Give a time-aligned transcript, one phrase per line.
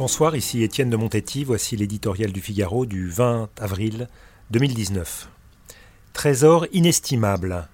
[0.00, 4.08] Bonsoir, ici Étienne de Montetti, voici l'éditorial du Figaro du 20 avril
[4.50, 5.28] 2019.
[6.14, 7.68] Trésor inestimable.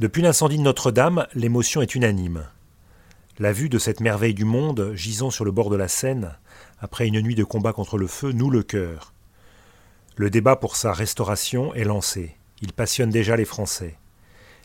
[0.00, 2.48] Depuis l'incendie de Notre-Dame, l'émotion est unanime.
[3.38, 6.36] La vue de cette merveille du monde, gisant sur le bord de la Seine,
[6.80, 9.12] après une nuit de combat contre le feu, noue le cœur.
[10.16, 12.34] Le débat pour sa restauration est lancé.
[12.60, 13.98] Il passionne déjà les Français,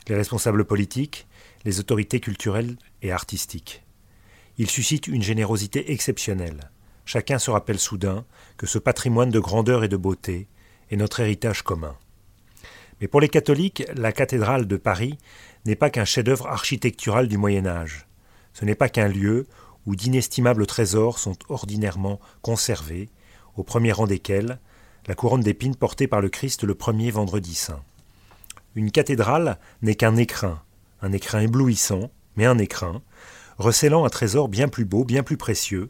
[0.08, 1.28] les responsables politiques,
[1.64, 3.84] les autorités culturelles et artistiques.
[4.58, 6.70] Il suscite une générosité exceptionnelle.
[7.06, 8.26] Chacun se rappelle soudain
[8.58, 10.48] que ce patrimoine de grandeur et de beauté
[10.90, 11.96] est notre héritage commun.
[13.00, 15.18] Mais pour les catholiques, la cathédrale de Paris
[15.66, 18.08] n'est pas qu'un chef-d'œuvre architectural du Moyen Âge.
[18.54, 19.48] Ce n'est pas qu'un lieu
[19.86, 23.10] où d'inestimables trésors sont ordinairement conservés,
[23.56, 24.60] au premier rang desquels
[25.08, 27.84] la couronne d'épines portée par le Christ le premier vendredi saint.
[28.76, 30.62] Une cathédrale n'est qu'un écrin,
[31.02, 33.02] un écrin éblouissant, mais un écrin,
[33.58, 35.90] recélant un trésor bien plus beau, bien plus précieux.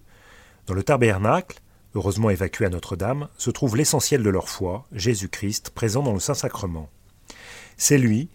[0.67, 1.59] Dans le tabernacle,
[1.95, 6.89] heureusement évacué à Notre-Dame, se trouve l'essentiel de leur foi, Jésus-Christ, présent dans le Saint-Sacrement.
[7.77, 8.29] C'est lui,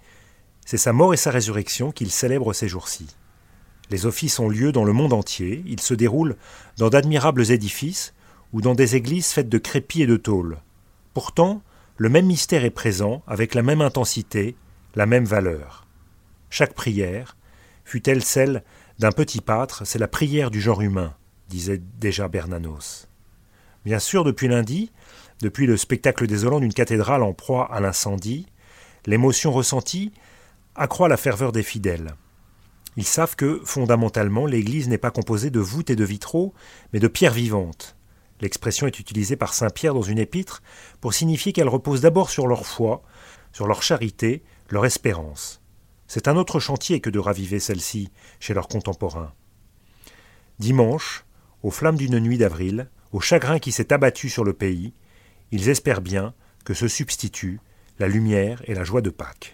[0.64, 3.06] c'est sa mort et sa résurrection qu'ils célèbrent ces jours-ci.
[3.90, 6.36] Les offices ont lieu dans le monde entier, ils se déroulent
[6.76, 8.14] dans d'admirables édifices
[8.52, 10.58] ou dans des églises faites de crépis et de tôles.
[11.14, 11.62] Pourtant,
[11.96, 14.56] le même mystère est présent, avec la même intensité,
[14.96, 15.86] la même valeur.
[16.50, 17.36] Chaque prière,
[17.84, 18.64] fut-elle celle
[18.98, 21.14] d'un petit pâtre, c'est la prière du genre humain,
[21.48, 23.08] disait déjà Bernanos.
[23.84, 24.90] Bien sûr, depuis lundi,
[25.40, 28.46] depuis le spectacle désolant d'une cathédrale en proie à l'incendie,
[29.06, 30.12] l'émotion ressentie
[30.74, 32.14] accroît la ferveur des fidèles.
[32.96, 36.54] Ils savent que, fondamentalement, l'Église n'est pas composée de voûtes et de vitraux,
[36.92, 37.96] mais de pierres vivantes.
[38.40, 40.62] L'expression est utilisée par Saint Pierre dans une épître
[41.00, 43.02] pour signifier qu'elle repose d'abord sur leur foi,
[43.52, 45.60] sur leur charité, leur espérance.
[46.06, 48.10] C'est un autre chantier que de raviver celle-ci
[48.40, 49.32] chez leurs contemporains.
[50.58, 51.25] Dimanche,
[51.62, 54.92] aux flammes d'une nuit d'avril, au chagrin qui s'est abattu sur le pays,
[55.52, 57.60] ils espèrent bien que se substituent
[57.98, 59.52] la lumière et la joie de Pâques.